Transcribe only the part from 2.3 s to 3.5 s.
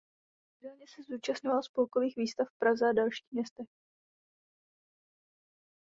v Praze a dalších